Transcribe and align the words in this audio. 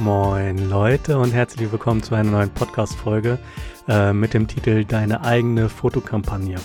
Moin 0.00 0.70
Leute 0.70 1.18
und 1.18 1.32
herzlich 1.32 1.70
willkommen 1.70 2.02
zu 2.02 2.14
einer 2.14 2.30
neuen 2.30 2.50
Podcast-Folge 2.50 3.38
äh, 3.86 4.12
mit 4.12 4.32
dem 4.32 4.48
Titel 4.48 4.84
Deine 4.84 5.22
eigene 5.22 5.68
Fotokampagne. 5.68 6.56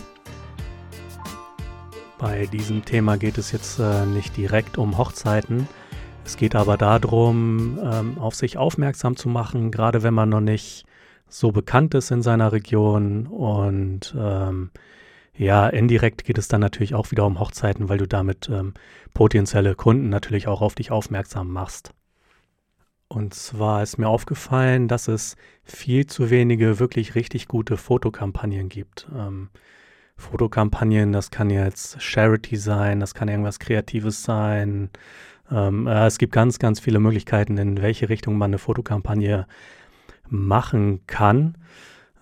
Bei 2.18 2.46
diesem 2.46 2.86
Thema 2.86 3.18
geht 3.18 3.38
es 3.38 3.52
jetzt 3.52 3.80
äh, 3.80 4.06
nicht 4.06 4.38
direkt 4.38 4.78
um 4.78 4.98
Hochzeiten. 4.98 5.68
Es 6.26 6.38
geht 6.38 6.56
aber 6.56 6.78
darum, 6.78 7.78
ähm, 7.84 8.18
auf 8.18 8.34
sich 8.34 8.58
aufmerksam 8.58 9.18
zu 9.18 9.28
machen, 9.30 9.72
gerade 9.72 10.04
wenn 10.04 10.14
man 10.14 10.30
noch 10.30 10.42
nicht 10.42 10.86
so 11.28 11.52
bekannt 11.52 11.94
ist 11.96 12.12
in 12.12 12.22
seiner 12.22 12.54
Region. 12.54 13.28
Und 13.28 14.16
ähm, 14.18 14.72
ja, 15.36 15.68
indirekt 15.68 16.24
geht 16.24 16.38
es 16.38 16.48
dann 16.48 16.62
natürlich 16.62 16.96
auch 16.96 17.12
wieder 17.12 17.26
um 17.26 17.40
Hochzeiten, 17.40 17.90
weil 17.90 17.98
du 17.98 18.08
damit 18.08 18.50
ähm, 18.50 18.74
potenzielle 19.14 19.76
Kunden 19.76 20.10
natürlich 20.10 20.48
auch 20.48 20.62
auf 20.62 20.76
dich 20.76 20.92
aufmerksam 20.92 21.52
machst. 21.52 21.92
Und 23.10 23.34
zwar 23.34 23.84
ist 23.84 23.98
mir 23.98 24.08
aufgefallen, 24.10 24.88
dass 24.88 25.08
es 25.08 25.38
viel 25.64 26.06
zu 26.08 26.30
wenige 26.30 26.80
wirklich 26.80 27.16
richtig 27.16 27.48
gute 27.48 27.78
Fotokampagnen 27.78 28.68
gibt. 28.70 29.08
Ähm, 29.16 29.50
Fotokampagnen, 30.18 31.14
das 31.14 31.32
kann 31.32 31.50
jetzt 31.50 32.02
Charity 32.02 32.58
sein, 32.58 33.00
das 33.00 33.14
kann 33.14 33.30
irgendwas 33.30 33.60
Kreatives 33.60 34.24
sein. 34.24 34.90
Ähm, 35.50 35.88
äh, 35.88 36.06
es 36.06 36.18
gibt 36.18 36.34
ganz, 36.34 36.60
ganz 36.60 36.80
viele 36.80 37.00
Möglichkeiten, 37.00 37.58
in 37.58 37.82
welche 37.82 38.10
Richtung 38.10 38.38
man 38.38 38.50
eine 38.50 38.58
Fotokampagne 38.58 39.48
machen 40.30 41.02
kann. 41.08 41.58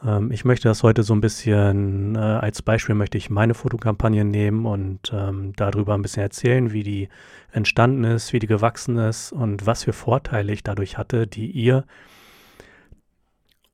Ähm, 0.06 0.32
ich 0.32 0.46
möchte 0.46 0.68
das 0.68 0.84
heute 0.84 1.04
so 1.04 1.14
ein 1.14 1.22
bisschen, 1.22 2.16
äh, 2.16 2.20
als 2.20 2.62
Beispiel 2.62 2.96
möchte 2.96 3.18
ich 3.18 3.30
meine 3.30 3.54
Fotokampagne 3.54 4.24
nehmen 4.24 4.66
und 4.66 5.12
ähm, 5.14 5.54
darüber 5.56 5.94
ein 5.96 6.02
bisschen 6.02 6.24
erzählen, 6.24 6.72
wie 6.72 6.84
die 6.84 7.10
entstanden 7.52 8.04
ist, 8.04 8.34
wie 8.34 8.40
die 8.40 8.48
gewachsen 8.48 8.98
ist 8.98 9.32
und 9.32 9.66
was 9.66 9.84
für 9.84 9.94
Vorteile 9.94 10.54
ich 10.54 10.64
dadurch 10.64 10.98
hatte, 10.98 11.28
die 11.28 11.50
ihr 11.50 11.86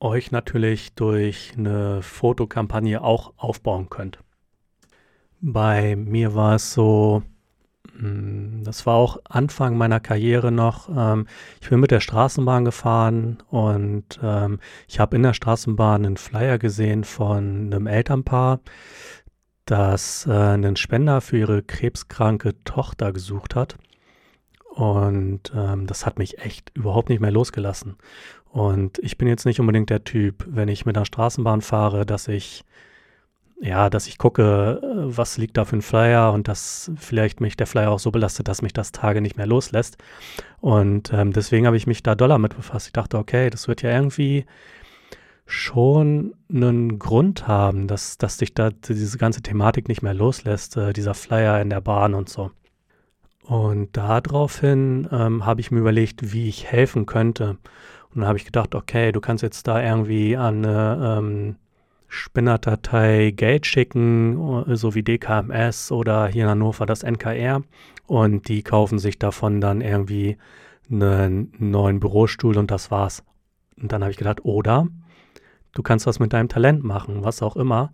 euch 0.00 0.32
natürlich 0.32 0.94
durch 0.94 1.52
eine 1.56 2.02
Fotokampagne 2.02 3.02
auch 3.02 3.32
aufbauen 3.36 3.88
könnt. 3.88 4.18
Bei 5.40 5.96
mir 5.96 6.34
war 6.34 6.56
es 6.56 6.72
so, 6.72 7.22
das 8.64 8.86
war 8.86 8.94
auch 8.94 9.18
Anfang 9.24 9.76
meiner 9.76 10.00
Karriere 10.00 10.50
noch. 10.50 10.88
Ähm, 10.88 11.26
ich 11.60 11.68
bin 11.68 11.80
mit 11.80 11.90
der 11.90 12.00
Straßenbahn 12.00 12.64
gefahren 12.64 13.38
und 13.50 14.18
ähm, 14.22 14.58
ich 14.88 14.98
habe 14.98 15.16
in 15.16 15.22
der 15.22 15.34
Straßenbahn 15.34 16.06
einen 16.06 16.16
Flyer 16.16 16.58
gesehen 16.58 17.04
von 17.04 17.66
einem 17.72 17.86
Elternpaar, 17.86 18.60
das 19.66 20.26
äh, 20.26 20.32
einen 20.32 20.76
Spender 20.76 21.20
für 21.20 21.38
ihre 21.38 21.62
krebskranke 21.62 22.62
Tochter 22.64 23.12
gesucht 23.12 23.54
hat. 23.54 23.76
Und 24.74 25.52
ähm, 25.54 25.86
das 25.86 26.06
hat 26.06 26.18
mich 26.18 26.38
echt 26.38 26.72
überhaupt 26.74 27.10
nicht 27.10 27.20
mehr 27.20 27.30
losgelassen. 27.30 27.96
Und 28.48 28.98
ich 29.00 29.18
bin 29.18 29.28
jetzt 29.28 29.44
nicht 29.44 29.60
unbedingt 29.60 29.90
der 29.90 30.04
Typ, 30.04 30.46
wenn 30.48 30.68
ich 30.68 30.86
mit 30.86 30.96
der 30.96 31.04
Straßenbahn 31.04 31.60
fahre, 31.60 32.06
dass 32.06 32.28
ich 32.28 32.64
ja, 33.62 33.90
dass 33.90 34.08
ich 34.08 34.18
gucke, 34.18 34.80
äh, 34.82 35.16
was 35.16 35.38
liegt 35.38 35.56
da 35.56 35.64
für 35.64 35.76
ein 35.76 35.82
Flyer 35.82 36.32
und 36.32 36.48
dass 36.48 36.90
vielleicht 36.96 37.40
mich 37.40 37.56
der 37.56 37.68
Flyer 37.68 37.90
auch 37.92 38.00
so 38.00 38.10
belastet, 38.10 38.48
dass 38.48 38.60
mich 38.60 38.72
das 38.72 38.90
Tage 38.90 39.20
nicht 39.20 39.36
mehr 39.36 39.46
loslässt. 39.46 39.98
Und 40.60 41.12
ähm, 41.12 41.32
deswegen 41.32 41.66
habe 41.66 41.76
ich 41.76 41.86
mich 41.86 42.02
da 42.02 42.16
doller 42.16 42.38
mit 42.38 42.56
befasst. 42.56 42.88
Ich 42.88 42.92
dachte, 42.92 43.18
okay, 43.18 43.50
das 43.50 43.68
wird 43.68 43.82
ja 43.82 43.90
irgendwie 43.90 44.46
schon 45.46 46.34
einen 46.50 46.98
Grund 46.98 47.46
haben, 47.46 47.86
dass, 47.86 48.18
dass 48.18 48.36
dich 48.36 48.52
da 48.54 48.70
diese 48.70 49.18
ganze 49.18 49.42
Thematik 49.42 49.88
nicht 49.88 50.02
mehr 50.02 50.14
loslässt, 50.14 50.76
äh, 50.76 50.92
dieser 50.92 51.14
Flyer 51.14 51.60
in 51.60 51.70
der 51.70 51.80
Bahn 51.80 52.14
und 52.14 52.28
so. 52.28 52.50
Und 53.44 53.96
daraufhin 53.96 55.08
ähm, 55.12 55.46
habe 55.46 55.60
ich 55.60 55.70
mir 55.70 55.80
überlegt, 55.80 56.32
wie 56.32 56.48
ich 56.48 56.66
helfen 56.66 57.06
könnte. 57.06 57.58
Und 58.10 58.20
dann 58.20 58.26
habe 58.26 58.38
ich 58.38 58.44
gedacht, 58.44 58.74
okay, 58.74 59.12
du 59.12 59.20
kannst 59.20 59.42
jetzt 59.42 59.68
da 59.68 59.80
irgendwie 59.82 60.36
an 60.36 60.64
eine 60.64 61.18
ähm, 61.18 61.56
Spinnerdatei 62.14 63.32
Geld 63.34 63.64
schicken, 63.64 64.66
so 64.76 64.94
wie 64.94 65.02
DKMS 65.02 65.90
oder 65.90 66.26
hier 66.26 66.44
in 66.44 66.50
Hannover 66.50 66.84
das 66.84 67.02
NKR. 67.02 67.62
Und 68.06 68.48
die 68.48 68.62
kaufen 68.62 68.98
sich 68.98 69.18
davon 69.18 69.62
dann 69.62 69.80
irgendwie 69.80 70.36
einen 70.90 71.54
neuen 71.58 72.00
Bürostuhl 72.00 72.58
und 72.58 72.70
das 72.70 72.90
war's. 72.90 73.24
Und 73.80 73.92
dann 73.92 74.02
habe 74.02 74.10
ich 74.10 74.18
gedacht, 74.18 74.44
oder 74.44 74.88
du 75.72 75.82
kannst 75.82 76.06
was 76.06 76.18
mit 76.18 76.34
deinem 76.34 76.50
Talent 76.50 76.84
machen, 76.84 77.24
was 77.24 77.40
auch 77.40 77.56
immer, 77.56 77.92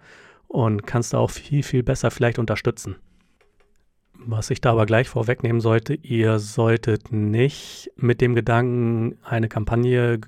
und 0.48 0.84
kannst 0.84 1.14
da 1.14 1.18
auch 1.18 1.30
viel, 1.30 1.62
viel 1.62 1.84
besser 1.84 2.10
vielleicht 2.10 2.40
unterstützen. 2.40 2.96
Was 4.14 4.50
ich 4.50 4.60
da 4.60 4.72
aber 4.72 4.86
gleich 4.86 5.08
vorwegnehmen 5.08 5.60
sollte, 5.60 5.94
ihr 5.94 6.40
solltet 6.40 7.12
nicht 7.12 7.92
mit 7.94 8.20
dem 8.20 8.34
Gedanken 8.34 9.16
eine 9.22 9.48
Kampagne 9.48 10.20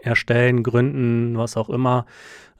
erstellen, 0.00 0.62
gründen, 0.62 1.36
was 1.36 1.58
auch 1.58 1.68
immer, 1.68 2.06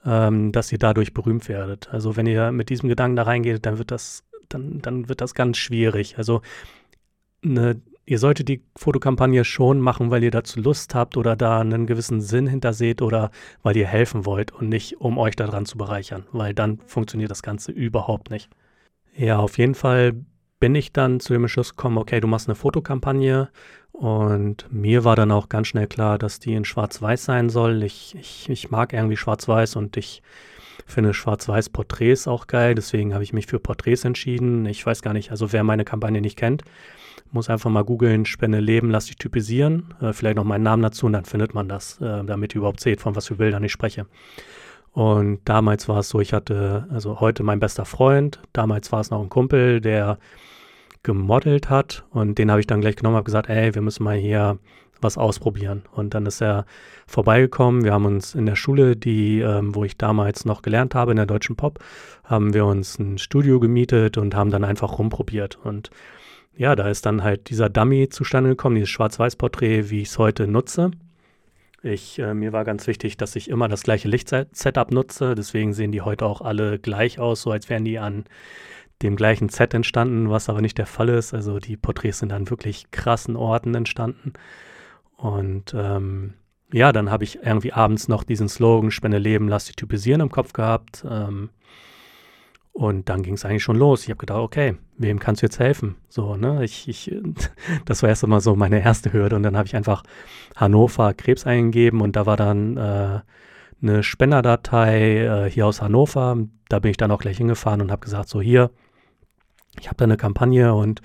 ähm, 0.05 0.51
dass 0.51 0.71
ihr 0.71 0.77
dadurch 0.77 1.13
berühmt 1.13 1.49
werdet. 1.49 1.89
Also 1.91 2.15
wenn 2.15 2.27
ihr 2.27 2.51
mit 2.51 2.69
diesem 2.69 2.89
Gedanken 2.89 3.15
da 3.15 3.23
reingeht, 3.23 3.65
dann 3.65 3.77
wird 3.77 3.91
das, 3.91 4.23
dann, 4.49 4.81
dann 4.81 5.09
wird 5.09 5.21
das 5.21 5.33
ganz 5.33 5.57
schwierig. 5.57 6.17
Also 6.17 6.41
eine, 7.43 7.81
ihr 8.05 8.19
solltet 8.19 8.47
die 8.47 8.63
Fotokampagne 8.77 9.43
schon 9.43 9.79
machen, 9.79 10.11
weil 10.11 10.23
ihr 10.23 10.31
dazu 10.31 10.59
Lust 10.59 10.93
habt 10.93 11.17
oder 11.17 11.35
da 11.35 11.59
einen 11.59 11.87
gewissen 11.87 12.21
Sinn 12.21 12.47
hinterseht 12.47 13.01
oder 13.01 13.31
weil 13.63 13.75
ihr 13.75 13.87
helfen 13.87 14.25
wollt 14.25 14.51
und 14.51 14.69
nicht, 14.69 15.01
um 15.01 15.17
euch 15.17 15.35
daran 15.35 15.65
zu 15.65 15.77
bereichern, 15.77 16.25
weil 16.31 16.53
dann 16.53 16.79
funktioniert 16.85 17.31
das 17.31 17.41
Ganze 17.41 17.71
überhaupt 17.71 18.29
nicht. 18.29 18.49
Ja, 19.15 19.39
auf 19.39 19.57
jeden 19.57 19.75
Fall 19.75 20.13
bin 20.59 20.75
ich 20.75 20.93
dann 20.93 21.19
zu 21.19 21.33
dem 21.33 21.43
Entschluss 21.43 21.75
gekommen, 21.75 21.97
okay, 21.97 22.19
du 22.19 22.27
machst 22.27 22.47
eine 22.47 22.55
Fotokampagne 22.55 23.49
und 23.97 24.67
mir 24.71 25.05
war 25.05 25.15
dann 25.15 25.31
auch 25.31 25.47
ganz 25.47 25.67
schnell 25.67 25.87
klar, 25.87 26.17
dass 26.17 26.39
die 26.39 26.53
in 26.53 26.65
Schwarz-Weiß 26.65 27.23
sein 27.23 27.49
soll. 27.49 27.81
Ich, 27.83 28.13
ich, 28.19 28.49
ich 28.49 28.69
mag 28.69 28.91
irgendwie 28.91 29.15
Schwarz-Weiß 29.15 29.77
und 29.77 29.95
ich 29.95 30.21
finde 30.85 31.13
Schwarz-Weiß-Porträts 31.13 32.27
auch 32.27 32.47
geil. 32.47 32.75
Deswegen 32.75 33.13
habe 33.13 33.23
ich 33.23 33.31
mich 33.31 33.47
für 33.47 33.57
Porträts 33.57 34.03
entschieden. 34.03 34.65
Ich 34.65 34.85
weiß 34.85 35.01
gar 35.01 35.13
nicht, 35.13 35.31
also 35.31 35.53
wer 35.53 35.63
meine 35.63 35.85
Kampagne 35.85 36.19
nicht 36.19 36.37
kennt, 36.37 36.63
muss 37.31 37.49
einfach 37.49 37.69
mal 37.69 37.85
googeln, 37.85 38.25
Spende 38.25 38.59
Leben, 38.59 38.91
lass 38.91 39.05
dich 39.05 39.15
typisieren. 39.15 39.93
Äh, 40.01 40.11
vielleicht 40.11 40.35
noch 40.35 40.43
meinen 40.43 40.63
Namen 40.63 40.83
dazu 40.83 41.05
und 41.05 41.13
dann 41.13 41.23
findet 41.23 41.53
man 41.53 41.69
das, 41.69 42.01
äh, 42.01 42.23
damit 42.25 42.53
ihr 42.53 42.59
überhaupt 42.59 42.81
seht, 42.81 42.99
von 42.99 43.15
was 43.15 43.27
für 43.27 43.35
Bildern 43.35 43.63
ich 43.63 43.71
spreche. 43.71 44.07
Und 44.91 45.39
damals 45.45 45.87
war 45.87 45.99
es 45.99 46.09
so, 46.09 46.19
ich 46.19 46.33
hatte, 46.33 46.85
also 46.91 47.21
heute 47.21 47.43
mein 47.43 47.61
bester 47.61 47.85
Freund, 47.85 48.41
damals 48.51 48.91
war 48.91 48.99
es 48.99 49.09
noch 49.09 49.21
ein 49.21 49.29
Kumpel, 49.29 49.79
der 49.79 50.17
gemodelt 51.05 51.69
hat 51.69 52.03
und 52.09 52.37
den 52.37 52.51
habe 52.51 52.59
ich 52.59 52.67
dann 52.67 52.81
gleich 52.81 52.97
genommen, 52.97 53.15
habe 53.15 53.23
gesagt, 53.23 53.49
ey, 53.49 53.73
wir 53.73 53.81
müssen 53.81 54.03
mal 54.03 54.17
hier 54.17 54.59
was 55.01 55.17
ausprobieren. 55.17 55.83
Und 55.93 56.13
dann 56.13 56.25
ist 56.25 56.41
er 56.41 56.65
vorbeigekommen. 57.07 57.83
Wir 57.83 57.93
haben 57.93 58.05
uns 58.05 58.35
in 58.35 58.45
der 58.45 58.55
Schule, 58.55 58.95
die, 58.95 59.39
ähm, 59.39 59.75
wo 59.75 59.83
ich 59.83 59.97
damals 59.97 60.45
noch 60.45 60.61
gelernt 60.61 60.95
habe, 60.95 61.11
in 61.11 61.17
der 61.17 61.25
Deutschen 61.25 61.55
Pop, 61.55 61.79
haben 62.23 62.53
wir 62.53 62.65
uns 62.65 62.99
ein 62.99 63.17
Studio 63.17 63.59
gemietet 63.59 64.17
und 64.17 64.35
haben 64.35 64.51
dann 64.51 64.63
einfach 64.63 64.97
rumprobiert. 64.97 65.59
Und 65.63 65.91
ja, 66.57 66.75
da 66.75 66.89
ist 66.89 67.05
dann 67.05 67.23
halt 67.23 67.49
dieser 67.49 67.69
Dummy 67.69 68.09
zustande 68.09 68.49
gekommen, 68.51 68.75
dieses 68.75 68.89
Schwarz-Weiß-Porträt, 68.89 69.89
wie 69.89 70.01
ich 70.01 70.09
es 70.09 70.17
heute 70.17 70.47
nutze. 70.47 70.91
Ich, 71.83 72.17
äh, 72.17 72.33
mir 72.33 72.51
war 72.51 72.63
ganz 72.63 72.87
wichtig, 72.87 73.15
dass 73.17 73.35
ich 73.35 73.49
immer 73.49 73.67
das 73.67 73.83
gleiche 73.83 74.07
Lichtsetup 74.07 74.91
nutze. 74.91 75.35
Deswegen 75.35 75.73
sehen 75.73 75.91
die 75.91 76.01
heute 76.01 76.25
auch 76.25 76.41
alle 76.41 76.79
gleich 76.79 77.19
aus, 77.19 77.43
so 77.43 77.51
als 77.51 77.69
wären 77.69 77.85
die 77.85 77.99
an 77.99 78.25
dem 79.05 79.15
gleichen 79.15 79.49
Set 79.49 79.73
entstanden, 79.73 80.29
was 80.29 80.49
aber 80.49 80.61
nicht 80.61 80.77
der 80.77 80.85
Fall 80.85 81.09
ist. 81.09 81.33
Also 81.33 81.59
die 81.59 81.77
Porträts 81.77 82.19
sind 82.19 82.33
an 82.33 82.49
wirklich 82.49 82.91
krassen 82.91 83.35
Orten 83.35 83.75
entstanden. 83.75 84.33
Und 85.17 85.73
ähm, 85.77 86.33
ja, 86.73 86.91
dann 86.91 87.11
habe 87.11 87.23
ich 87.23 87.43
irgendwie 87.43 87.73
abends 87.73 88.07
noch 88.07 88.23
diesen 88.23 88.49
Slogan 88.49 88.91
Spende 88.91 89.17
Leben, 89.17 89.47
lass 89.47 89.65
dich 89.65 89.75
typisieren 89.75 90.21
im 90.21 90.31
Kopf 90.31 90.53
gehabt. 90.53 91.05
Ähm, 91.09 91.49
und 92.73 93.07
dann 93.07 93.23
ging 93.23 93.35
es 93.35 93.45
eigentlich 93.45 93.63
schon 93.63 93.77
los. 93.77 94.03
Ich 94.03 94.09
habe 94.09 94.17
gedacht, 94.17 94.39
okay, 94.39 94.75
wem 94.97 95.17
kannst 95.17 95.41
du 95.41 95.45
jetzt 95.45 95.59
helfen? 95.59 95.95
So, 96.09 96.35
ne? 96.35 96.65
Ich, 96.65 96.89
ich, 96.89 97.15
das 97.85 98.01
war 98.01 98.09
erst 98.09 98.25
einmal 98.25 98.41
so 98.41 98.55
meine 98.55 98.83
erste 98.83 99.13
Hürde. 99.13 99.37
Und 99.37 99.43
dann 99.43 99.55
habe 99.55 99.67
ich 99.67 99.75
einfach 99.75 100.03
Hannover 100.57 101.13
Krebs 101.13 101.45
eingegeben 101.45 102.01
und 102.01 102.17
da 102.17 102.25
war 102.25 102.35
dann 102.35 102.75
äh, 102.75 103.19
eine 103.81 104.03
Spenderdatei 104.03 105.21
äh, 105.21 105.49
hier 105.49 105.67
aus 105.67 105.81
Hannover. 105.81 106.37
Da 106.67 106.79
bin 106.79 106.91
ich 106.91 106.97
dann 106.97 107.11
auch 107.11 107.19
gleich 107.19 107.37
hingefahren 107.37 107.81
und 107.81 107.91
habe 107.91 108.01
gesagt, 108.01 108.27
so 108.27 108.41
hier, 108.41 108.71
ich 109.79 109.87
habe 109.87 109.97
da 109.97 110.05
eine 110.05 110.17
Kampagne 110.17 110.73
und 110.73 111.01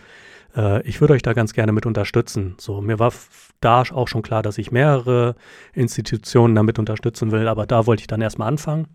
äh, 0.57 0.83
ich 0.87 1.01
würde 1.01 1.15
euch 1.15 1.23
da 1.23 1.33
ganz 1.33 1.53
gerne 1.53 1.73
mit 1.73 1.87
unterstützen. 1.87 2.55
So, 2.59 2.81
mir 2.81 2.99
war 2.99 3.13
da 3.61 3.83
auch 3.83 4.09
schon 4.09 4.23
klar, 4.23 4.43
dass 4.43 4.59
ich 4.59 4.73
mehrere 4.73 5.35
Institutionen 5.73 6.55
damit 6.55 6.79
unterstützen 6.79 7.31
will, 7.31 7.49
aber 7.49 7.67
da 7.67 7.87
wollte 7.87 8.03
ich 8.03 8.07
dann 8.07 8.21
erstmal 8.21 8.49
anfangen. 8.49 8.89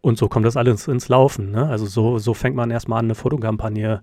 Und 0.00 0.18
so 0.18 0.28
kommt 0.28 0.44
das 0.44 0.56
alles 0.56 0.86
ins 0.86 1.08
Laufen. 1.08 1.50
Ne? 1.50 1.66
Also 1.66 1.86
so, 1.86 2.18
so 2.18 2.34
fängt 2.34 2.56
man 2.56 2.70
erstmal 2.70 2.98
an, 2.98 3.06
eine 3.06 3.14
Fotokampagne 3.14 4.02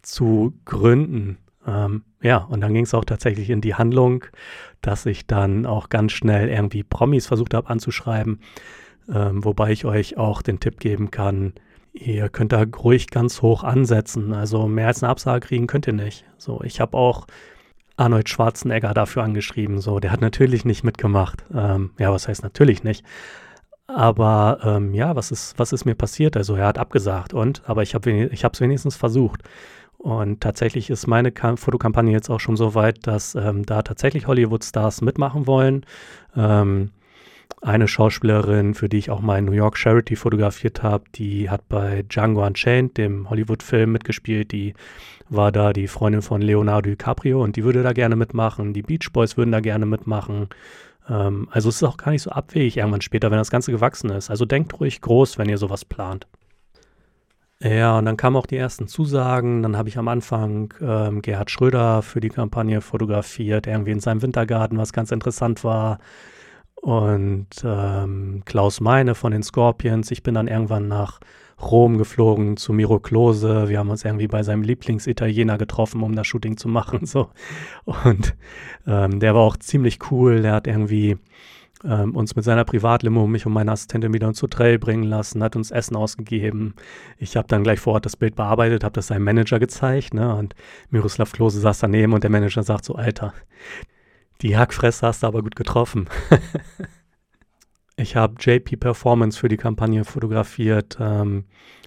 zu 0.00 0.54
gründen. 0.64 1.38
Ähm, 1.66 2.04
ja, 2.22 2.38
und 2.38 2.62
dann 2.62 2.72
ging 2.72 2.84
es 2.84 2.94
auch 2.94 3.04
tatsächlich 3.04 3.50
in 3.50 3.60
die 3.60 3.74
Handlung, 3.74 4.24
dass 4.80 5.04
ich 5.04 5.26
dann 5.26 5.66
auch 5.66 5.90
ganz 5.90 6.12
schnell 6.12 6.48
irgendwie 6.48 6.82
Promis 6.82 7.26
versucht 7.26 7.52
habe 7.52 7.68
anzuschreiben. 7.68 8.40
Ähm, 9.12 9.44
wobei 9.44 9.72
ich 9.72 9.84
euch 9.84 10.16
auch 10.16 10.42
den 10.42 10.58
Tipp 10.58 10.80
geben 10.80 11.10
kann, 11.10 11.52
ihr 11.92 12.28
könnt 12.28 12.52
da 12.52 12.64
ruhig 12.64 13.08
ganz 13.08 13.42
hoch 13.42 13.64
ansetzen. 13.64 14.32
Also 14.32 14.66
mehr 14.66 14.88
als 14.88 15.02
eine 15.02 15.10
Absage 15.10 15.46
kriegen 15.46 15.66
könnt 15.66 15.86
ihr 15.86 15.92
nicht. 15.92 16.24
So, 16.38 16.62
ich 16.62 16.80
habe 16.80 16.96
auch 16.96 17.26
Arnold 17.96 18.28
Schwarzenegger 18.28 18.94
dafür 18.94 19.22
angeschrieben. 19.22 19.80
So, 19.80 20.00
der 20.00 20.12
hat 20.12 20.20
natürlich 20.20 20.64
nicht 20.64 20.84
mitgemacht. 20.84 21.44
Ähm, 21.54 21.90
ja, 21.98 22.12
was 22.12 22.28
heißt 22.28 22.42
natürlich 22.42 22.82
nicht? 22.84 23.04
Aber 23.86 24.60
ähm, 24.64 24.94
ja, 24.94 25.16
was 25.16 25.30
ist, 25.30 25.58
was 25.58 25.72
ist 25.72 25.84
mir 25.84 25.94
passiert? 25.94 26.36
Also 26.36 26.54
er 26.56 26.66
hat 26.66 26.78
abgesagt 26.78 27.34
und, 27.34 27.62
aber 27.68 27.82
ich 27.82 27.94
habe 27.94 28.10
es 28.10 28.60
wenigstens 28.60 28.96
versucht. 28.96 29.42
Und 29.98 30.40
tatsächlich 30.40 30.90
ist 30.90 31.06
meine 31.06 31.30
Kam 31.30 31.56
Fotokampagne 31.56 32.10
jetzt 32.12 32.28
auch 32.28 32.40
schon 32.40 32.56
so 32.56 32.74
weit, 32.74 33.06
dass 33.06 33.34
ähm, 33.36 33.64
da 33.64 33.82
tatsächlich 33.82 34.26
Hollywood-Stars 34.26 35.00
mitmachen 35.00 35.46
wollen. 35.46 35.86
Ähm, 36.34 36.90
eine 37.60 37.88
Schauspielerin, 37.88 38.74
für 38.74 38.88
die 38.88 38.98
ich 38.98 39.10
auch 39.10 39.20
mal 39.20 39.38
in 39.38 39.44
New 39.44 39.52
York 39.52 39.76
Charity 39.76 40.16
fotografiert 40.16 40.82
habe, 40.82 41.04
die 41.14 41.50
hat 41.50 41.68
bei 41.68 42.02
Django 42.08 42.44
Unchained, 42.44 42.96
dem 42.96 43.28
Hollywood-Film, 43.30 43.92
mitgespielt. 43.92 44.52
Die 44.52 44.74
war 45.28 45.52
da 45.52 45.72
die 45.72 45.88
Freundin 45.88 46.22
von 46.22 46.42
Leonardo 46.42 46.90
DiCaprio 46.90 47.42
und 47.42 47.56
die 47.56 47.64
würde 47.64 47.82
da 47.82 47.92
gerne 47.92 48.16
mitmachen. 48.16 48.72
Die 48.72 48.82
Beach 48.82 49.10
Boys 49.12 49.36
würden 49.36 49.52
da 49.52 49.60
gerne 49.60 49.86
mitmachen. 49.86 50.48
Ähm, 51.08 51.48
also 51.50 51.68
es 51.68 51.76
ist 51.76 51.82
auch 51.84 51.96
gar 51.96 52.12
nicht 52.12 52.22
so 52.22 52.30
abwegig 52.30 52.76
irgendwann 52.76 53.00
später, 53.00 53.30
wenn 53.30 53.38
das 53.38 53.50
Ganze 53.50 53.72
gewachsen 53.72 54.10
ist. 54.10 54.30
Also 54.30 54.44
denkt 54.44 54.78
ruhig 54.80 55.00
groß, 55.00 55.38
wenn 55.38 55.48
ihr 55.48 55.58
sowas 55.58 55.84
plant. 55.84 56.26
Ja, 57.62 57.96
und 57.96 58.06
dann 58.06 58.16
kamen 58.16 58.36
auch 58.36 58.46
die 58.46 58.56
ersten 58.56 58.88
Zusagen. 58.88 59.62
Dann 59.62 59.76
habe 59.76 59.88
ich 59.88 59.96
am 59.96 60.08
Anfang 60.08 60.74
ähm, 60.80 61.22
Gerhard 61.22 61.50
Schröder 61.50 62.02
für 62.02 62.20
die 62.20 62.28
Kampagne 62.28 62.80
fotografiert, 62.80 63.68
irgendwie 63.68 63.92
in 63.92 64.00
seinem 64.00 64.20
Wintergarten, 64.20 64.78
was 64.78 64.92
ganz 64.92 65.12
interessant 65.12 65.62
war. 65.62 65.98
Und 66.82 67.46
ähm, 67.64 68.42
Klaus 68.44 68.80
Meine 68.80 69.14
von 69.14 69.30
den 69.30 69.44
Scorpions. 69.44 70.10
Ich 70.10 70.24
bin 70.24 70.34
dann 70.34 70.48
irgendwann 70.48 70.88
nach 70.88 71.20
Rom 71.62 71.96
geflogen 71.96 72.56
zu 72.56 72.72
Miro 72.72 72.98
Klose. 72.98 73.68
Wir 73.68 73.78
haben 73.78 73.90
uns 73.90 74.04
irgendwie 74.04 74.26
bei 74.26 74.42
seinem 74.42 74.62
Lieblingsitaliener 74.62 75.58
getroffen, 75.58 76.02
um 76.02 76.16
das 76.16 76.26
Shooting 76.26 76.56
zu 76.56 76.68
machen. 76.68 77.06
So. 77.06 77.28
Und 77.84 78.34
ähm, 78.86 79.20
der 79.20 79.34
war 79.36 79.42
auch 79.42 79.56
ziemlich 79.56 80.10
cool. 80.10 80.42
Der 80.42 80.54
hat 80.54 80.66
irgendwie 80.66 81.18
ähm, 81.84 82.16
uns 82.16 82.34
mit 82.34 82.44
seiner 82.44 82.64
Privatlimo, 82.64 83.28
mich 83.28 83.46
und 83.46 83.52
meine 83.52 83.70
Assistentin 83.70 84.12
wieder 84.12 84.26
ins 84.26 84.42
Hotel 84.42 84.80
bringen 84.80 85.04
lassen, 85.04 85.42
hat 85.42 85.54
uns 85.54 85.70
Essen 85.70 85.94
ausgegeben. 85.94 86.74
Ich 87.16 87.36
habe 87.36 87.46
dann 87.46 87.62
gleich 87.62 87.78
vor 87.78 87.92
Ort 87.94 88.06
das 88.06 88.16
Bild 88.16 88.34
bearbeitet, 88.34 88.82
habe 88.82 88.94
das 88.94 89.06
seinem 89.08 89.24
Manager 89.24 89.60
gezeigt, 89.60 90.14
ne? 90.14 90.34
Und 90.34 90.56
Miroslav 90.90 91.30
Klose 91.30 91.60
saß 91.60 91.78
daneben 91.78 92.12
und 92.12 92.24
der 92.24 92.30
Manager 92.30 92.64
sagt 92.64 92.84
so, 92.84 92.96
Alter, 92.96 93.34
die 94.40 94.56
Hackfresse 94.56 95.06
hast 95.06 95.22
du 95.22 95.26
aber 95.26 95.42
gut 95.42 95.56
getroffen. 95.56 96.08
ich 97.96 98.16
habe 98.16 98.34
JP 98.40 98.76
Performance 98.76 99.38
für 99.38 99.48
die 99.48 99.56
Kampagne 99.56 100.04
fotografiert, 100.04 100.96
ähm, 101.00 101.44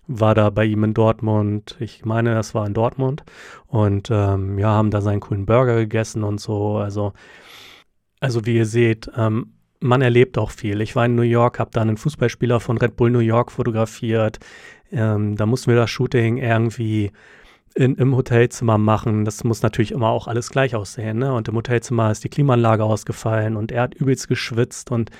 war 0.08 0.36
da 0.36 0.50
bei 0.52 0.66
ihm 0.66 0.84
in 0.84 0.94
Dortmund. 0.94 1.78
Ich 1.80 2.06
meine, 2.06 2.36
das 2.36 2.54
war 2.54 2.66
in 2.68 2.74
Dortmund. 2.74 3.24
Und 3.68 4.10
ähm, 4.12 4.60
ja, 4.60 4.70
haben 4.70 4.92
da 4.92 5.02
seinen 5.02 5.20
coolen 5.20 5.46
Burger 5.46 5.76
gegessen 5.76 6.24
und 6.24 6.40
so. 6.40 6.78
Also, 6.78 7.14
also 8.20 8.46
wie 8.46 8.58
ihr 8.58 8.66
seht, 8.68 9.10
ähm, 9.18 9.56
man 9.80 10.02
erlebt 10.02 10.38
auch 10.38 10.52
viel. 10.52 10.82
Ich 10.82 10.96
war 10.96 11.06
in 11.06 11.16
New 11.16 11.22
York, 11.24 11.60
habe 11.60 11.72
da 11.74 11.82
einen 11.82 11.98
Fußballspieler 11.98 12.60
von 12.60 12.78
Red 12.78 12.96
Bull 12.96 13.12
New 13.12 13.20
York 13.20 13.52
fotografiert. 13.52 14.40
Ähm, 14.92 15.36
da 15.36 15.46
mussten 15.46 15.72
wir 15.72 15.78
das 15.78 15.90
Shooting 15.90 16.38
irgendwie 16.38 17.12
in, 17.76 17.96
im 17.96 18.16
Hotelzimmer 18.16 18.78
machen. 18.78 19.26
Das 19.26 19.44
muss 19.44 19.62
natürlich 19.62 19.92
immer 19.92 20.10
auch 20.10 20.28
alles 20.28 20.50
gleich 20.50 20.76
aussehen. 20.76 21.20
Ne? 21.20 21.34
Und 21.34 21.48
im 21.48 21.56
Hotelzimmer 21.56 22.10
ist 22.10 22.24
die 22.24 22.30
Klimaanlage 22.30 22.84
ausgefallen 22.84 23.58
und 23.58 23.72
er 23.72 23.84
hat 23.84 23.94
übelst 23.94 24.28
geschwitzt. 24.28 24.92
Und 24.92 25.12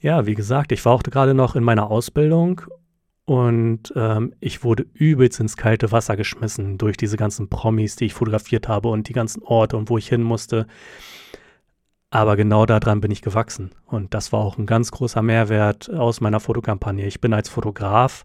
ja, 0.00 0.26
wie 0.26 0.34
gesagt, 0.34 0.72
ich 0.72 0.84
war 0.84 0.94
auch 0.94 1.02
gerade 1.02 1.34
noch 1.34 1.54
in 1.54 1.62
meiner 1.62 1.90
Ausbildung 1.90 2.62
und 3.26 3.92
ähm, 3.94 4.34
ich 4.40 4.64
wurde 4.64 4.86
übelst 4.94 5.38
ins 5.40 5.56
kalte 5.56 5.92
Wasser 5.92 6.16
geschmissen 6.16 6.78
durch 6.78 6.96
diese 6.96 7.16
ganzen 7.16 7.48
Promis, 7.48 7.96
die 7.96 8.06
ich 8.06 8.14
fotografiert 8.14 8.68
habe 8.68 8.88
und 8.88 9.08
die 9.08 9.12
ganzen 9.12 9.42
Orte 9.42 9.76
und 9.76 9.90
wo 9.90 9.98
ich 9.98 10.08
hin 10.08 10.22
musste. 10.22 10.66
Aber 12.08 12.36
genau 12.36 12.64
daran 12.66 13.00
bin 13.00 13.10
ich 13.10 13.20
gewachsen. 13.20 13.72
Und 13.84 14.14
das 14.14 14.32
war 14.32 14.40
auch 14.40 14.56
ein 14.56 14.66
ganz 14.66 14.92
großer 14.92 15.22
Mehrwert 15.22 15.90
aus 15.92 16.20
meiner 16.20 16.40
Fotokampagne. 16.40 17.04
Ich 17.04 17.20
bin 17.20 17.34
als 17.34 17.48
Fotograf 17.48 18.22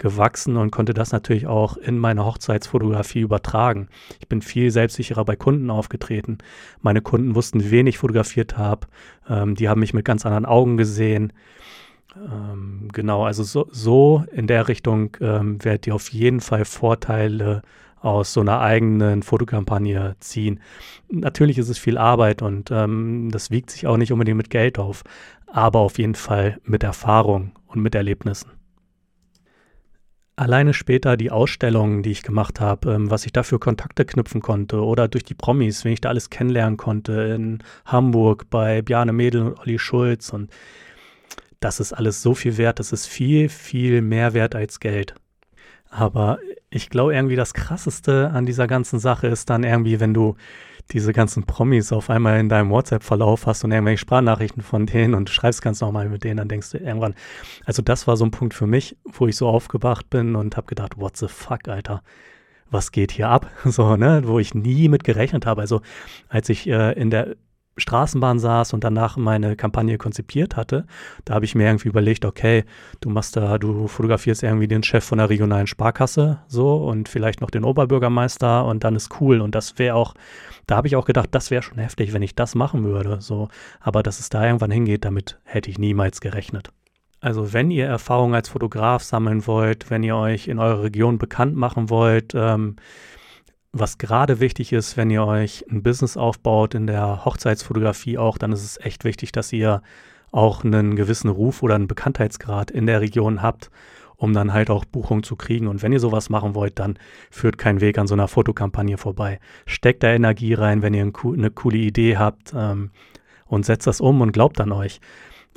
gewachsen 0.00 0.56
und 0.56 0.72
konnte 0.72 0.94
das 0.94 1.12
natürlich 1.12 1.46
auch 1.46 1.76
in 1.76 1.98
meine 1.98 2.24
Hochzeitsfotografie 2.24 3.20
übertragen. 3.20 3.88
Ich 4.18 4.28
bin 4.28 4.42
viel 4.42 4.72
selbstsicherer 4.72 5.24
bei 5.24 5.36
Kunden 5.36 5.70
aufgetreten. 5.70 6.38
Meine 6.80 7.02
Kunden 7.02 7.36
wussten, 7.36 7.70
wen 7.70 7.86
ich 7.86 7.98
fotografiert 7.98 8.58
habe. 8.58 8.88
Ähm, 9.28 9.54
die 9.54 9.68
haben 9.68 9.80
mich 9.80 9.94
mit 9.94 10.04
ganz 10.04 10.26
anderen 10.26 10.46
Augen 10.46 10.76
gesehen. 10.76 11.32
Ähm, 12.16 12.88
genau, 12.92 13.24
also 13.24 13.44
so, 13.44 13.68
so, 13.70 14.24
in 14.32 14.48
der 14.48 14.66
Richtung 14.66 15.16
ähm, 15.20 15.62
werdet 15.64 15.86
ihr 15.86 15.94
auf 15.94 16.08
jeden 16.08 16.40
Fall 16.40 16.64
Vorteile 16.64 17.62
aus 18.00 18.32
so 18.32 18.40
einer 18.40 18.60
eigenen 18.60 19.22
Fotokampagne 19.22 20.16
ziehen. 20.20 20.60
Natürlich 21.10 21.58
ist 21.58 21.68
es 21.68 21.78
viel 21.78 21.98
Arbeit 21.98 22.42
und 22.42 22.70
ähm, 22.70 23.28
das 23.30 23.50
wiegt 23.50 23.70
sich 23.70 23.86
auch 23.86 23.98
nicht 23.98 24.12
unbedingt 24.12 24.38
mit 24.38 24.50
Geld 24.50 24.78
auf, 24.78 25.04
aber 25.46 25.80
auf 25.80 25.98
jeden 25.98 26.14
Fall 26.14 26.58
mit 26.64 26.82
Erfahrung 26.82 27.52
und 27.66 27.82
mit 27.82 27.94
Erlebnissen. 27.94 28.59
Alleine 30.40 30.72
später 30.72 31.18
die 31.18 31.30
Ausstellungen, 31.30 32.02
die 32.02 32.12
ich 32.12 32.22
gemacht 32.22 32.60
habe, 32.60 32.94
ähm, 32.94 33.10
was 33.10 33.26
ich 33.26 33.32
dafür 33.34 33.60
Kontakte 33.60 34.06
knüpfen 34.06 34.40
konnte 34.40 34.82
oder 34.82 35.06
durch 35.06 35.22
die 35.22 35.34
Promis, 35.34 35.84
wenn 35.84 35.92
ich 35.92 36.00
da 36.00 36.08
alles 36.08 36.30
kennenlernen 36.30 36.78
konnte 36.78 37.12
in 37.12 37.62
Hamburg 37.84 38.48
bei 38.48 38.80
Bjarne 38.80 39.12
Mädel 39.12 39.42
und 39.42 39.58
Olli 39.60 39.78
Schulz 39.78 40.30
und 40.30 40.50
das 41.60 41.78
ist 41.78 41.92
alles 41.92 42.22
so 42.22 42.34
viel 42.34 42.56
wert, 42.56 42.78
das 42.78 42.90
ist 42.90 43.06
viel, 43.06 43.50
viel 43.50 44.00
mehr 44.00 44.32
wert 44.32 44.54
als 44.54 44.80
Geld. 44.80 45.14
Aber 45.90 46.38
ich 46.70 46.88
glaube 46.88 47.14
irgendwie 47.14 47.36
das 47.36 47.52
Krasseste 47.52 48.30
an 48.30 48.46
dieser 48.46 48.66
ganzen 48.66 48.98
Sache 48.98 49.26
ist 49.26 49.50
dann 49.50 49.62
irgendwie, 49.62 50.00
wenn 50.00 50.14
du 50.14 50.36
diese 50.92 51.12
ganzen 51.12 51.44
Promis 51.44 51.92
auf 51.92 52.10
einmal 52.10 52.38
in 52.40 52.48
deinem 52.48 52.70
WhatsApp-Verlauf 52.70 53.46
hast 53.46 53.64
und 53.64 53.72
irgendwelche 53.72 53.98
Sprachnachrichten 53.98 54.62
von 54.62 54.86
denen 54.86 55.14
und 55.14 55.28
du 55.28 55.32
schreibst 55.32 55.62
ganz 55.62 55.80
normal 55.80 56.08
mit 56.08 56.24
denen, 56.24 56.38
dann 56.38 56.48
denkst 56.48 56.70
du 56.70 56.78
irgendwann, 56.78 57.14
also 57.64 57.82
das 57.82 58.06
war 58.06 58.16
so 58.16 58.24
ein 58.24 58.30
Punkt 58.30 58.54
für 58.54 58.66
mich, 58.66 58.96
wo 59.04 59.26
ich 59.26 59.36
so 59.36 59.48
aufgewacht 59.48 60.10
bin 60.10 60.36
und 60.36 60.56
habe 60.56 60.66
gedacht, 60.66 60.98
what 60.98 61.16
the 61.16 61.28
fuck, 61.28 61.68
Alter, 61.68 62.02
was 62.70 62.92
geht 62.92 63.12
hier 63.12 63.28
ab? 63.28 63.50
So, 63.64 63.96
ne, 63.96 64.22
wo 64.24 64.38
ich 64.38 64.54
nie 64.54 64.88
mit 64.88 65.04
gerechnet 65.04 65.46
habe. 65.46 65.60
Also 65.60 65.80
als 66.28 66.48
ich 66.48 66.68
äh, 66.68 66.92
in 66.92 67.10
der 67.10 67.36
Straßenbahn 67.76 68.38
saß 68.38 68.72
und 68.72 68.84
danach 68.84 69.16
meine 69.16 69.56
Kampagne 69.56 69.98
konzipiert 69.98 70.56
hatte, 70.56 70.86
da 71.24 71.34
habe 71.34 71.44
ich 71.44 71.54
mir 71.54 71.66
irgendwie 71.66 71.88
überlegt, 71.88 72.24
okay, 72.24 72.64
du 73.00 73.10
machst 73.10 73.36
da, 73.36 73.58
du 73.58 73.86
fotografierst 73.86 74.42
irgendwie 74.42 74.68
den 74.68 74.82
Chef 74.82 75.04
von 75.04 75.18
der 75.18 75.30
regionalen 75.30 75.66
Sparkasse 75.66 76.40
so 76.46 76.76
und 76.76 77.08
vielleicht 77.08 77.40
noch 77.40 77.50
den 77.50 77.64
Oberbürgermeister 77.64 78.64
und 78.64 78.84
dann 78.84 78.96
ist 78.96 79.20
cool 79.20 79.40
und 79.40 79.54
das 79.54 79.78
wäre 79.78 79.94
auch, 79.94 80.14
da 80.66 80.76
habe 80.76 80.88
ich 80.88 80.96
auch 80.96 81.06
gedacht, 81.06 81.28
das 81.32 81.50
wäre 81.50 81.62
schon 81.62 81.78
heftig, 81.78 82.12
wenn 82.12 82.22
ich 82.22 82.34
das 82.34 82.54
machen 82.54 82.84
würde, 82.84 83.20
so, 83.20 83.48
aber 83.80 84.02
dass 84.02 84.20
es 84.20 84.28
da 84.28 84.44
irgendwann 84.44 84.70
hingeht, 84.70 85.04
damit 85.04 85.38
hätte 85.44 85.70
ich 85.70 85.78
niemals 85.78 86.20
gerechnet. 86.20 86.70
Also 87.20 87.52
wenn 87.52 87.70
ihr 87.70 87.86
Erfahrung 87.86 88.34
als 88.34 88.48
Fotograf 88.48 89.02
sammeln 89.02 89.46
wollt, 89.46 89.90
wenn 89.90 90.02
ihr 90.02 90.16
euch 90.16 90.48
in 90.48 90.58
eurer 90.58 90.82
Region 90.82 91.18
bekannt 91.18 91.54
machen 91.54 91.90
wollt, 91.90 92.32
ähm, 92.34 92.76
was 93.72 93.98
gerade 93.98 94.40
wichtig 94.40 94.72
ist, 94.72 94.96
wenn 94.96 95.10
ihr 95.10 95.24
euch 95.24 95.64
ein 95.70 95.82
Business 95.82 96.16
aufbaut 96.16 96.74
in 96.74 96.86
der 96.86 97.24
Hochzeitsfotografie 97.24 98.18
auch, 98.18 98.36
dann 98.36 98.52
ist 98.52 98.64
es 98.64 98.80
echt 98.84 99.04
wichtig, 99.04 99.32
dass 99.32 99.52
ihr 99.52 99.82
auch 100.32 100.64
einen 100.64 100.96
gewissen 100.96 101.28
Ruf 101.28 101.62
oder 101.62 101.74
einen 101.74 101.88
Bekanntheitsgrad 101.88 102.70
in 102.70 102.86
der 102.86 103.00
Region 103.00 103.42
habt, 103.42 103.70
um 104.16 104.32
dann 104.32 104.52
halt 104.52 104.70
auch 104.70 104.84
Buchungen 104.84 105.22
zu 105.22 105.36
kriegen. 105.36 105.66
Und 105.66 105.82
wenn 105.82 105.92
ihr 105.92 106.00
sowas 106.00 106.30
machen 106.30 106.54
wollt, 106.54 106.78
dann 106.78 106.98
führt 107.30 107.58
kein 107.58 107.80
Weg 107.80 107.98
an 107.98 108.06
so 108.06 108.14
einer 108.14 108.28
Fotokampagne 108.28 108.98
vorbei. 108.98 109.38
Steckt 109.66 110.02
da 110.02 110.08
Energie 110.08 110.54
rein, 110.54 110.82
wenn 110.82 110.94
ihr 110.94 111.02
eine 111.02 111.50
coole 111.50 111.78
Idee 111.78 112.16
habt 112.16 112.52
ähm, 112.54 112.90
und 113.46 113.64
setzt 113.64 113.86
das 113.86 114.00
um 114.00 114.20
und 114.20 114.32
glaubt 114.32 114.60
an 114.60 114.72
euch. 114.72 115.00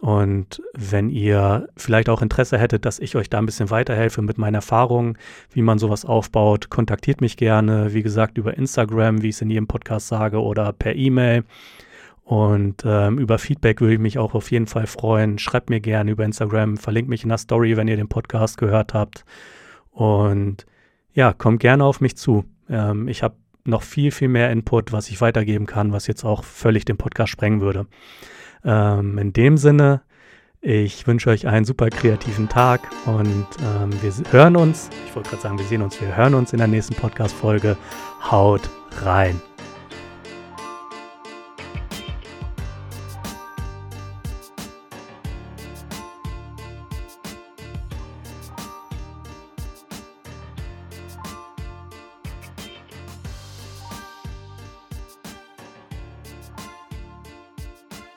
Und 0.04 0.62
wenn 0.74 1.10
ihr 1.10 1.70
vielleicht 1.78 2.10
auch 2.10 2.22
Interesse 2.22 2.58
hättet, 2.58 2.84
dass 2.84 3.00
ich 3.00 3.16
euch 3.16 3.30
da 3.30 3.38
ein 3.38 3.46
bisschen 3.46 3.70
weiterhelfe 3.70 4.22
mit 4.22 4.38
meinen 4.38 4.56
Erfahrungen, 4.56 5.18
wie 5.52 5.62
man 5.62 5.80
sowas 5.80 6.04
aufbaut, 6.04 6.70
kontaktiert 6.70 7.22
mich 7.22 7.38
gerne, 7.38 7.94
wie 7.94 8.04
gesagt, 8.04 8.38
über 8.38 8.58
Instagram, 8.58 9.22
wie 9.22 9.30
ich 9.30 9.36
es 9.36 9.42
in 9.42 9.50
jedem 9.50 9.66
Podcast 9.66 10.10
sage, 10.10 10.42
oder 10.42 10.74
per 10.74 10.94
E-Mail. 10.94 11.46
Und 12.26 12.84
ähm, 12.86 13.18
über 13.18 13.40
Feedback 13.40 13.80
würde 13.80 13.94
ich 13.94 14.00
mich 14.02 14.18
auch 14.20 14.34
auf 14.34 14.52
jeden 14.52 14.68
Fall 14.68 14.88
freuen. 14.88 15.40
Schreibt 15.40 15.70
mir 15.70 15.80
gerne 15.80 16.12
über 16.12 16.26
Instagram, 16.26 16.76
verlinkt 16.76 17.10
mich 17.10 17.24
in 17.24 17.30
der 17.30 17.38
Story, 17.38 17.78
wenn 17.78 17.88
ihr 17.88 17.96
den 17.96 18.10
Podcast 18.10 18.58
gehört 18.58 18.94
habt. 18.94 19.24
Und 19.92 20.66
ja, 21.14 21.32
kommt 21.32 21.62
gerne 21.62 21.86
auf 21.86 22.02
mich 22.02 22.18
zu. 22.18 22.44
Ähm, 22.70 23.08
ich 23.08 23.24
habe 23.24 23.36
noch 23.66 23.84
viel, 23.84 24.12
viel 24.12 24.28
mehr 24.28 24.52
Input, 24.52 24.92
was 24.92 25.10
ich 25.10 25.22
weitergeben 25.22 25.66
kann, 25.66 25.92
was 25.92 26.08
jetzt 26.08 26.24
auch 26.24 26.44
völlig 26.44 26.86
den 26.86 26.98
Podcast 26.98 27.32
sprengen 27.32 27.62
würde. 27.62 27.88
Ähm, 28.64 29.18
in 29.18 29.34
dem 29.34 29.58
Sinne, 29.58 30.02
ich 30.62 31.06
wünsche 31.08 31.30
euch 31.30 31.48
einen 31.48 31.66
super 31.66 31.90
kreativen 31.90 32.48
Tag 32.48 32.82
und 33.06 33.48
ähm, 33.62 33.92
wir 34.02 34.14
hören 34.32 34.56
uns, 34.56 34.90
ich 35.06 35.16
wollte 35.16 35.30
gerade 35.30 35.42
sagen, 35.42 35.60
wir 35.60 35.66
sehen 35.66 35.82
uns, 35.82 36.00
wir 36.00 36.16
hören 36.16 36.34
uns 36.36 36.54
in 36.54 36.60
der 36.60 36.68
nächsten 36.68 36.96
Podcast-Folge. 36.96 37.76
Haut 38.32 38.70
rein! 39.02 39.42